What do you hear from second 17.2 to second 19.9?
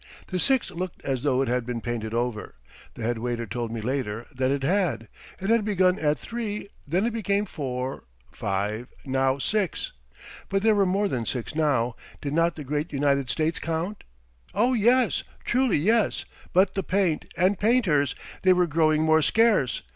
and painters! They were growing more scarce.